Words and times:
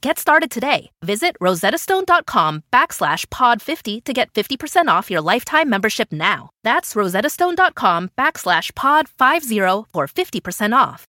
Get 0.00 0.18
started 0.18 0.50
today. 0.50 0.90
Visit 1.02 1.36
rosettastone.com 1.40 2.62
backslash 2.72 3.26
pod50 3.26 4.04
to 4.04 4.12
get 4.12 4.32
50% 4.32 4.88
off 4.88 5.10
your 5.10 5.20
lifetime 5.20 5.68
membership 5.68 6.12
now. 6.12 6.50
That's 6.62 6.94
rosettastone.com 6.94 8.10
backslash 8.16 8.72
pod50 8.72 9.86
for 9.92 10.06
50% 10.06 10.76
off. 10.76 11.04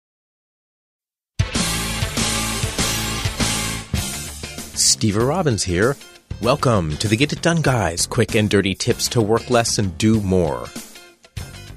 Stever 4.75 5.29
Robbins 5.29 5.65
here. 5.65 5.97
Welcome 6.43 6.97
to 6.99 7.09
the 7.09 7.17
Get 7.17 7.33
It 7.33 7.41
Done 7.41 7.63
Guys 7.63 8.07
quick 8.07 8.35
and 8.35 8.51
dirty 8.51 8.75
tips 8.75 9.09
to 9.11 9.23
work 9.23 9.49
less 9.49 9.79
and 9.79 9.97
do 9.97 10.21
more. 10.21 10.67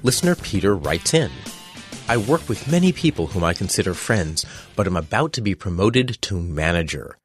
Listener 0.02 0.34
Peter 0.34 0.76
writes 0.76 1.14
in. 1.14 1.30
I 2.10 2.16
work 2.16 2.48
with 2.48 2.72
many 2.72 2.90
people 2.92 3.26
whom 3.26 3.44
I 3.44 3.52
consider 3.52 3.92
friends, 3.92 4.46
but 4.74 4.86
am 4.86 4.96
about 4.96 5.34
to 5.34 5.42
be 5.42 5.54
promoted 5.54 6.16
to 6.22 6.40
manager. 6.40 7.18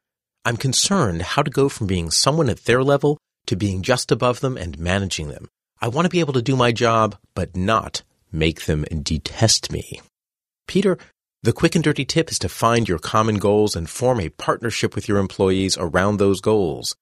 I'm 0.43 0.57
concerned 0.57 1.21
how 1.21 1.41
to 1.41 1.49
go 1.49 1.69
from 1.69 1.87
being 1.87 2.11
someone 2.11 2.49
at 2.49 2.65
their 2.65 2.83
level 2.83 3.17
to 3.45 3.55
being 3.55 3.81
just 3.81 4.11
above 4.11 4.41
them 4.41 4.57
and 4.57 4.77
managing 4.77 5.29
them. 5.29 5.47
I 5.79 5.87
want 5.87 6.03
to 6.03 6.09
be 6.09 6.19
able 6.19 6.33
to 6.33 6.41
do 6.41 6.57
my 6.57 6.73
job, 6.73 7.15
but 7.33 7.55
not 7.55 8.03
make 8.29 8.65
them 8.65 8.83
detest 8.83 9.71
me. 9.71 10.01
Peter, 10.67 10.97
the 11.43 11.53
quick 11.53 11.75
and 11.75 11.83
dirty 11.83 12.03
tip 12.03 12.29
is 12.29 12.39
to 12.39 12.49
find 12.49 12.89
your 12.89 12.99
common 12.99 13.37
goals 13.37 13.77
and 13.77 13.89
form 13.89 14.19
a 14.19 14.29
partnership 14.29 14.95
with 14.95 15.07
your 15.07 15.17
employees 15.17 15.77
around 15.77 16.17
those 16.17 16.41
goals. 16.41 16.97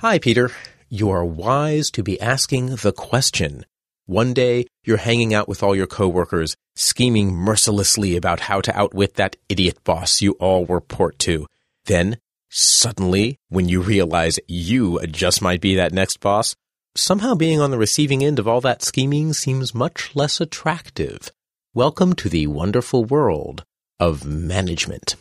Hi, 0.00 0.20
Peter. 0.20 0.52
You 0.88 1.10
are 1.10 1.24
wise 1.24 1.90
to 1.90 2.04
be 2.04 2.20
asking 2.20 2.76
the 2.76 2.92
question. 2.92 3.64
One 4.08 4.32
day, 4.32 4.64
you're 4.84 4.96
hanging 4.96 5.34
out 5.34 5.50
with 5.50 5.62
all 5.62 5.76
your 5.76 5.86
coworkers, 5.86 6.56
scheming 6.74 7.34
mercilessly 7.34 8.16
about 8.16 8.40
how 8.40 8.62
to 8.62 8.74
outwit 8.74 9.16
that 9.16 9.36
idiot 9.50 9.84
boss 9.84 10.22
you 10.22 10.32
all 10.40 10.64
report 10.64 11.18
to. 11.18 11.46
Then, 11.84 12.16
suddenly, 12.48 13.36
when 13.50 13.68
you 13.68 13.82
realize 13.82 14.38
you 14.48 14.98
just 15.08 15.42
might 15.42 15.60
be 15.60 15.74
that 15.74 15.92
next 15.92 16.20
boss, 16.20 16.56
somehow 16.94 17.34
being 17.34 17.60
on 17.60 17.70
the 17.70 17.76
receiving 17.76 18.24
end 18.24 18.38
of 18.38 18.48
all 18.48 18.62
that 18.62 18.82
scheming 18.82 19.34
seems 19.34 19.74
much 19.74 20.16
less 20.16 20.40
attractive. 20.40 21.30
Welcome 21.74 22.14
to 22.14 22.30
the 22.30 22.46
wonderful 22.46 23.04
world 23.04 23.62
of 24.00 24.24
management. 24.24 25.16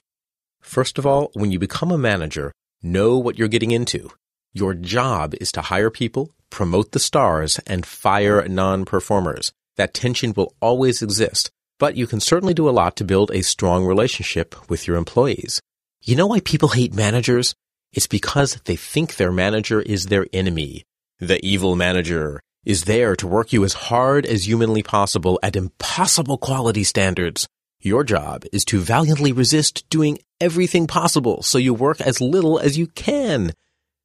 First 0.61 0.97
of 0.97 1.05
all, 1.05 1.29
when 1.33 1.51
you 1.51 1.59
become 1.59 1.91
a 1.91 1.97
manager, 1.97 2.53
know 2.81 3.17
what 3.17 3.37
you're 3.37 3.49
getting 3.49 3.71
into. 3.71 4.11
Your 4.53 4.73
job 4.73 5.35
is 5.41 5.51
to 5.51 5.61
hire 5.63 5.89
people, 5.89 6.31
promote 6.49 6.91
the 6.91 6.99
stars, 6.99 7.59
and 7.67 7.85
fire 7.85 8.47
non-performers. 8.47 9.51
That 9.75 9.93
tension 9.93 10.33
will 10.35 10.55
always 10.59 11.01
exist, 11.01 11.51
but 11.79 11.95
you 11.95 12.07
can 12.07 12.19
certainly 12.19 12.53
do 12.53 12.67
a 12.67 12.71
lot 12.71 12.95
to 12.97 13.03
build 13.03 13.31
a 13.31 13.43
strong 13.43 13.85
relationship 13.85 14.69
with 14.69 14.87
your 14.87 14.97
employees. 14.97 15.61
You 16.01 16.15
know 16.15 16.27
why 16.27 16.39
people 16.39 16.69
hate 16.69 16.93
managers? 16.93 17.53
It's 17.93 18.07
because 18.07 18.55
they 18.65 18.75
think 18.75 19.15
their 19.15 19.31
manager 19.31 19.81
is 19.81 20.05
their 20.05 20.27
enemy. 20.33 20.83
The 21.19 21.43
evil 21.45 21.75
manager 21.75 22.41
is 22.65 22.83
there 22.83 23.15
to 23.15 23.27
work 23.27 23.53
you 23.53 23.63
as 23.63 23.73
hard 23.73 24.25
as 24.25 24.47
humanly 24.47 24.83
possible 24.83 25.39
at 25.41 25.55
impossible 25.55 26.37
quality 26.37 26.83
standards. 26.83 27.47
Your 27.79 28.03
job 28.03 28.43
is 28.51 28.65
to 28.65 28.79
valiantly 28.79 29.31
resist 29.31 29.87
doing 29.89 30.19
everything 30.41 30.87
possible 30.87 31.43
so 31.43 31.57
you 31.57 31.73
work 31.73 32.01
as 32.01 32.19
little 32.19 32.59
as 32.59 32.77
you 32.77 32.87
can. 32.87 33.53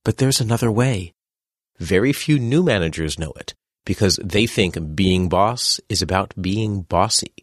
But 0.05 0.19
there's 0.19 0.41
another 0.41 0.71
way. 0.71 1.13
Very 1.78 2.12
few 2.12 2.38
new 2.38 2.62
managers 2.62 3.19
know 3.19 3.33
it 3.37 3.55
because 3.84 4.19
they 4.22 4.47
think 4.47 4.94
being 4.94 5.28
boss 5.28 5.81
is 5.88 6.03
about 6.03 6.41
being 6.41 6.83
bossy. 6.83 7.34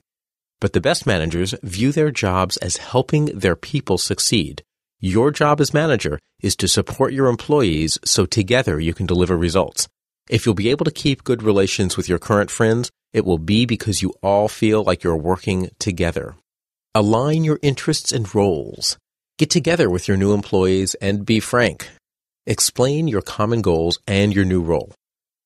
But 0.61 0.73
the 0.73 0.81
best 0.81 1.05
managers 1.05 1.55
view 1.63 1.91
their 1.91 2.11
jobs 2.11 2.57
as 2.57 2.77
helping 2.77 3.25
their 3.25 3.55
people 3.55 3.97
succeed. 3.97 4.63
Your 4.99 5.31
job 5.31 5.61
as 5.61 5.73
manager 5.73 6.19
is 6.41 6.55
to 6.57 6.67
support 6.67 7.13
your 7.13 7.27
employees 7.27 7.97
so 8.03 8.25
together 8.25 8.79
you 8.79 8.93
can 8.93 9.05
deliver 9.05 9.37
results. 9.37 9.87
If 10.29 10.45
you'll 10.45 10.55
be 10.55 10.69
able 10.69 10.85
to 10.85 10.91
keep 10.91 11.23
good 11.23 11.41
relations 11.41 11.97
with 11.97 12.09
your 12.09 12.19
current 12.19 12.51
friends, 12.51 12.91
it 13.13 13.25
will 13.25 13.37
be 13.37 13.65
because 13.65 14.01
you 14.01 14.13
all 14.21 14.47
feel 14.47 14.83
like 14.83 15.03
you're 15.03 15.17
working 15.17 15.69
together. 15.79 16.35
Align 16.93 17.43
your 17.43 17.59
interests 17.61 18.11
and 18.11 18.33
roles. 18.35 18.97
Get 19.37 19.49
together 19.49 19.89
with 19.89 20.07
your 20.07 20.17
new 20.17 20.33
employees 20.33 20.95
and 20.95 21.25
be 21.25 21.39
frank. 21.39 21.87
Explain 22.49 23.07
your 23.07 23.21
common 23.21 23.61
goals 23.61 23.99
and 24.07 24.35
your 24.35 24.43
new 24.43 24.63
role. 24.63 24.91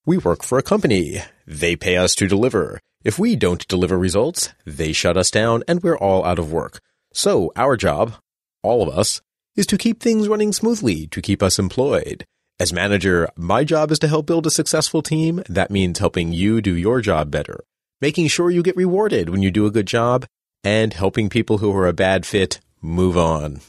We 0.06 0.18
work 0.18 0.42
for 0.42 0.58
a 0.58 0.64
company. 0.64 1.22
They 1.46 1.76
pay 1.76 1.98
us 1.98 2.16
to 2.16 2.30
deliver. 2.30 2.80
If 3.04 3.20
we 3.20 3.36
don't 3.36 3.68
deliver 3.68 4.00
results, 4.00 4.54
they 4.66 4.94
shut 4.94 5.18
us 5.18 5.30
down 5.30 5.64
and 5.68 5.84
we're 5.84 5.98
all 5.98 6.24
out 6.24 6.40
of 6.40 6.54
work. 6.54 6.80
So 7.12 7.52
our 7.58 7.76
job, 7.76 8.14
all 8.62 8.82
of 8.82 8.88
us, 8.88 9.20
is 9.58 9.66
to 9.68 9.78
keep 9.78 10.00
things 10.00 10.30
running 10.30 10.54
smoothly, 10.54 11.08
to 11.08 11.22
keep 11.22 11.44
us 11.44 11.60
employed. 11.60 12.24
As 12.58 12.72
manager, 12.72 13.28
my 13.36 13.66
job 13.66 13.92
is 13.92 14.00
to 14.00 14.08
help 14.08 14.26
build 14.26 14.48
a 14.48 14.50
successful 14.50 15.02
team. 15.02 15.44
That 15.50 15.72
means 15.72 16.00
helping 16.00 16.32
you 16.32 16.62
do 16.62 16.74
your 16.74 17.02
job 17.02 17.30
better, 17.30 17.66
making 18.00 18.30
sure 18.30 18.50
you 18.50 18.64
get 18.64 18.78
rewarded 18.78 19.30
when 19.30 19.44
you 19.44 19.52
do 19.52 19.66
a 19.66 19.72
good 19.72 19.88
job, 19.88 20.26
and 20.64 20.94
helping 20.94 21.28
people 21.28 21.58
who 21.58 21.76
are 21.76 21.86
a 21.86 21.92
bad 21.92 22.26
fit 22.26 22.62
move 22.82 23.18
on. 23.18 23.60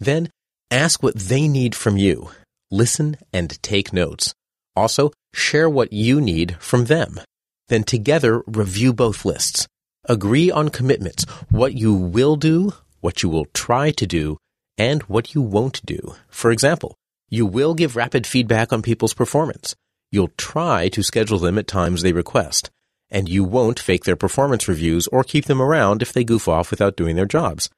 Then 0.00 0.30
ask 0.70 1.02
what 1.02 1.16
they 1.16 1.48
need 1.48 1.74
from 1.74 1.98
you 1.98 2.30
listen 2.72 3.16
and 3.32 3.62
take 3.62 3.92
notes. 3.92 4.34
Also, 4.74 5.12
share 5.34 5.68
what 5.68 5.92
you 5.92 6.20
need 6.20 6.56
from 6.58 6.86
them. 6.86 7.20
Then 7.68 7.84
together 7.84 8.42
review 8.46 8.92
both 8.92 9.24
lists. 9.24 9.68
Agree 10.08 10.50
on 10.50 10.70
commitments, 10.70 11.24
what 11.50 11.74
you 11.74 11.94
will 11.94 12.34
do, 12.34 12.72
what 13.00 13.22
you 13.22 13.28
will 13.28 13.46
try 13.54 13.92
to 13.92 14.06
do, 14.06 14.38
and 14.76 15.02
what 15.02 15.34
you 15.34 15.42
won't 15.42 15.84
do. 15.86 16.14
For 16.28 16.50
example, 16.50 16.96
you 17.28 17.46
will 17.46 17.74
give 17.74 17.94
rapid 17.94 18.26
feedback 18.26 18.72
on 18.72 18.82
people's 18.82 19.14
performance. 19.14 19.76
You'll 20.10 20.32
try 20.36 20.88
to 20.88 21.02
schedule 21.02 21.38
them 21.38 21.58
at 21.58 21.66
times 21.66 22.02
they 22.02 22.12
request. 22.12 22.70
And 23.10 23.28
you 23.28 23.44
won't 23.44 23.78
fake 23.78 24.04
their 24.04 24.16
performance 24.16 24.66
reviews 24.66 25.06
or 25.08 25.22
keep 25.22 25.44
them 25.44 25.60
around 25.60 26.02
if 26.02 26.12
they 26.12 26.24
goof 26.24 26.48
off 26.48 26.70
without 26.70 26.96
doing 26.96 27.14
their 27.14 27.26
jobs. 27.26 27.70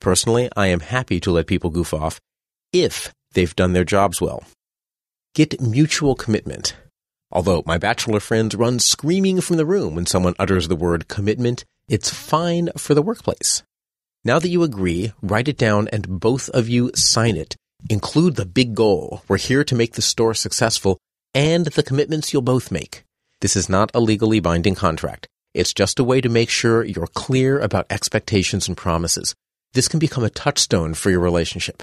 Personally, 0.00 0.48
I 0.56 0.66
am 0.66 0.80
happy 0.80 1.20
to 1.20 1.30
let 1.30 1.46
people 1.46 1.70
goof 1.70 1.94
off 1.94 2.20
if 2.72 3.12
they've 3.32 3.54
done 3.56 3.72
their 3.72 3.84
jobs 3.84 4.20
well. 4.20 4.42
Get 5.34 5.60
mutual 5.60 6.14
commitment. 6.14 6.74
Although 7.32 7.62
my 7.64 7.78
bachelor 7.78 8.20
friends 8.20 8.56
run 8.56 8.78
screaming 8.78 9.40
from 9.40 9.56
the 9.56 9.66
room 9.66 9.94
when 9.94 10.06
someone 10.06 10.34
utters 10.38 10.68
the 10.68 10.76
word 10.76 11.06
commitment, 11.08 11.64
it's 11.88 12.10
fine 12.10 12.70
for 12.76 12.94
the 12.94 13.02
workplace. 13.02 13.62
Now 14.24 14.38
that 14.38 14.48
you 14.48 14.62
agree, 14.62 15.12
write 15.22 15.48
it 15.48 15.56
down 15.56 15.88
and 15.88 16.20
both 16.20 16.48
of 16.50 16.68
you 16.68 16.90
sign 16.94 17.36
it. 17.36 17.56
Include 17.88 18.36
the 18.36 18.44
big 18.44 18.74
goal. 18.74 19.22
We're 19.28 19.38
here 19.38 19.64
to 19.64 19.74
make 19.74 19.94
the 19.94 20.02
store 20.02 20.34
successful 20.34 20.98
and 21.34 21.66
the 21.66 21.82
commitments 21.82 22.32
you'll 22.32 22.42
both 22.42 22.70
make. 22.70 23.04
This 23.40 23.56
is 23.56 23.68
not 23.68 23.90
a 23.94 24.00
legally 24.00 24.40
binding 24.40 24.74
contract. 24.74 25.26
It's 25.54 25.72
just 25.72 25.98
a 25.98 26.04
way 26.04 26.20
to 26.20 26.28
make 26.28 26.50
sure 26.50 26.84
you're 26.84 27.06
clear 27.06 27.58
about 27.58 27.86
expectations 27.90 28.68
and 28.68 28.76
promises. 28.76 29.34
This 29.72 29.88
can 29.88 29.98
become 29.98 30.24
a 30.24 30.30
touchstone 30.30 30.94
for 30.94 31.10
your 31.10 31.20
relationship. 31.20 31.82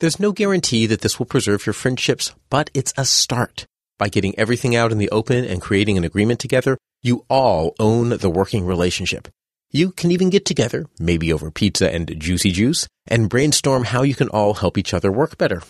There's 0.00 0.18
no 0.18 0.32
guarantee 0.32 0.86
that 0.86 1.02
this 1.02 1.18
will 1.18 1.26
preserve 1.26 1.66
your 1.66 1.74
friendships, 1.74 2.34
but 2.48 2.70
it's 2.72 2.94
a 2.96 3.04
start. 3.04 3.66
By 3.98 4.08
getting 4.08 4.36
everything 4.38 4.74
out 4.74 4.92
in 4.92 4.98
the 4.98 5.10
open 5.10 5.44
and 5.44 5.60
creating 5.60 5.98
an 5.98 6.04
agreement 6.04 6.40
together, 6.40 6.78
you 7.02 7.26
all 7.28 7.74
own 7.78 8.08
the 8.08 8.30
working 8.30 8.64
relationship. 8.64 9.28
You 9.70 9.92
can 9.92 10.10
even 10.10 10.30
get 10.30 10.46
together, 10.46 10.86
maybe 10.98 11.30
over 11.30 11.50
pizza 11.50 11.92
and 11.92 12.18
juicy 12.18 12.50
juice, 12.50 12.88
and 13.08 13.28
brainstorm 13.28 13.84
how 13.84 14.02
you 14.02 14.14
can 14.14 14.30
all 14.30 14.54
help 14.54 14.78
each 14.78 14.94
other 14.94 15.12
work 15.12 15.36
better. 15.36 15.62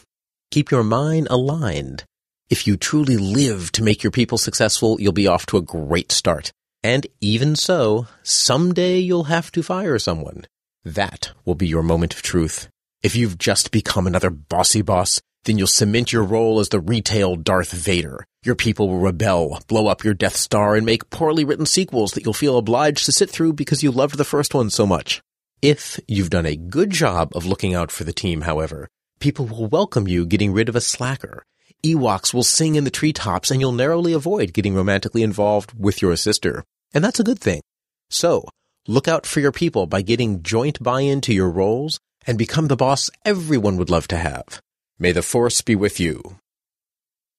Keep 0.53 0.71
your 0.71 0.85
mind 0.85 1.26
aligned. 1.29 2.05
If 2.49 2.69
you 2.69 2.76
truly 2.76 3.17
live 3.17 3.73
to 3.73 3.83
make 3.83 4.05
your 4.05 4.12
people 4.12 4.38
successful, 4.38 5.00
you'll 5.00 5.12
be 5.12 5.26
off 5.26 5.44
to 5.47 5.56
a 5.56 5.62
great 5.62 6.12
start. 6.12 6.53
And 6.85 7.05
even 7.21 7.56
so, 7.56 8.06
someday 8.23 9.00
you'll 9.00 9.25
have 9.25 9.50
to 9.53 9.65
fire 9.65 9.99
someone. 9.99 10.47
That 10.85 11.33
will 11.44 11.56
be 11.56 11.67
your 11.67 11.83
moment 11.83 12.15
of 12.15 12.23
truth. 12.23 12.69
If 13.02 13.17
you've 13.17 13.38
just 13.38 13.70
become 13.70 14.06
another 14.06 14.29
bossy 14.29 14.82
boss, 14.82 15.23
then 15.44 15.56
you'll 15.56 15.69
cement 15.69 16.12
your 16.12 16.23
role 16.23 16.61
as 16.61 16.69
the 16.69 16.81
retail 16.81 17.35
Darth 17.35 17.73
Vader. 17.73 18.26
Your 18.44 18.55
people 18.55 18.91
will 18.91 18.99
rebel, 18.99 19.58
blow 19.69 19.87
up 19.87 20.05
your 20.05 20.12
Death 20.12 20.37
Star, 20.37 20.76
and 20.76 20.85
make 20.85 21.08
poorly 21.08 21.43
written 21.43 21.64
sequels 21.64 22.12
that 22.12 22.25
you'll 22.25 22.35
feel 22.35 22.58
obliged 22.58 23.06
to 23.06 23.12
sit 23.12 23.31
through 23.31 23.55
because 23.55 23.82
you 23.82 23.91
loved 23.91 24.19
the 24.19 24.25
first 24.25 24.52
one 24.52 24.69
so 24.69 24.87
much. 24.87 25.23
If 25.62 25.99
you've 26.08 26.29
done 26.29 26.44
a 26.44 26.56
good 26.56 26.91
job 26.91 27.35
of 27.35 27.47
looking 27.47 27.75
out 27.75 27.91
for 27.91 28.05
the 28.05 28.12
team, 28.12 28.43
however, 28.43 28.87
people 29.19 29.47
will 29.47 29.67
welcome 29.67 30.06
you 30.06 30.26
getting 30.26 30.52
rid 30.52 30.69
of 30.69 30.76
a 30.76 30.81
slacker. 30.82 31.43
Ewoks 31.82 32.35
will 32.35 32.43
sing 32.43 32.75
in 32.75 32.85
the 32.85 32.91
treetops 32.91 33.50
and 33.50 33.62
you'll 33.62 33.73
narrowly 33.73 34.12
avoid 34.12 34.52
getting 34.52 34.75
romantically 34.75 35.23
involved 35.23 35.73
with 35.75 36.02
your 36.02 36.17
sister. 36.17 36.64
And 36.93 37.02
that's 37.02 37.20
a 37.20 37.25
good 37.25 37.38
thing. 37.38 37.62
So, 38.11 38.44
look 38.87 39.08
out 39.08 39.25
for 39.25 39.41
your 39.41 39.52
people 39.52 39.87
by 39.87 40.02
getting 40.02 40.43
joint 40.43 40.82
buy-in 40.82 41.23
to 41.23 41.32
your 41.32 41.49
roles 41.49 41.99
and 42.26 42.38
become 42.38 42.69
the 42.69 42.76
boss 42.76 43.11
everyone 43.25 43.76
would 43.76 43.90
love 43.90 44.08
to 44.08 44.17
have. 44.17 44.61
May 44.99 45.12
the 45.12 45.22
force 45.22 45.61
be 45.62 45.75
with 45.75 45.99
you. 46.00 46.37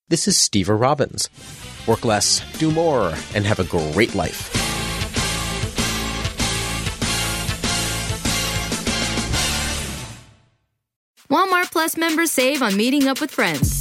This 0.09 0.27
is 0.27 0.37
Stever 0.37 0.79
Robbins. 0.79 1.29
Work 1.87 2.05
less, 2.05 2.41
do 2.59 2.69
more, 2.69 3.13
and 3.33 3.45
have 3.45 3.59
a 3.59 3.63
great 3.63 4.13
life. 4.13 4.51
Walmart 11.29 11.71
Plus 11.71 11.95
members 11.95 12.29
save 12.29 12.61
on 12.61 12.75
meeting 12.75 13.07
up 13.07 13.21
with 13.21 13.31
friends. 13.31 13.80